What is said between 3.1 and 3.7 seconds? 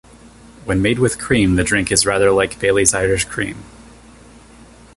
Cream.